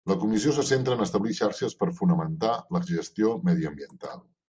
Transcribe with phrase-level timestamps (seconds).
[0.09, 4.23] La comissió se centra en establir xarxes per fomentar la gestió mediambiental.